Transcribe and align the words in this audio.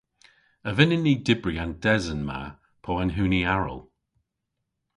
A 0.69 0.71
vynnyn 0.77 1.03
ni 1.05 1.13
dybri 1.25 1.55
an 1.63 1.73
desen 1.83 2.21
ma 2.29 2.39
po 2.83 2.91
an 3.01 3.13
huni 3.15 3.41
aral? 3.55 3.81